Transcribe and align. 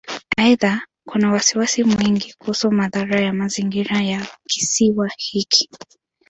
Aidha, 0.37 0.81
kuna 1.07 1.31
wasiwasi 1.31 1.83
mwingi 1.83 2.33
kuhusu 2.37 2.71
madhara 2.71 3.19
ya 3.21 3.33
mazingira 3.33 4.01
ya 4.01 4.27
Kisiwa 4.49 5.09
hiki. 5.17 5.69